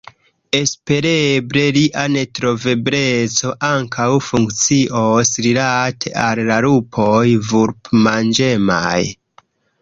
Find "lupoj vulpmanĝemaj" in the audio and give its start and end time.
6.69-8.99